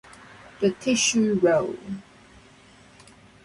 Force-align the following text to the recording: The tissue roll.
The 0.61 0.71
tissue 0.71 1.35
roll. 1.43 1.75